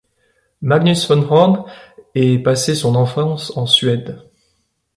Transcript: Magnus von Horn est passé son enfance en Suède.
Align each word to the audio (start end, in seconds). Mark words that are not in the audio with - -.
Magnus 0.63 1.05
von 1.07 1.29
Horn 1.29 1.63
est 2.15 2.39
passé 2.39 2.73
son 2.73 2.95
enfance 2.95 3.55
en 3.55 3.67
Suède. 3.67 4.19